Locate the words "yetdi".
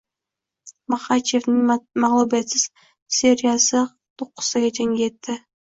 5.07-5.41